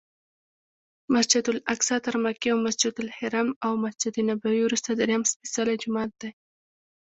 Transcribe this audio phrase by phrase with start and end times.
[1.13, 6.29] مسجدالاقصی تر مکې او مسجدالحرام او مسجدنبوي وروسته درېیم سپېڅلی جومات دی.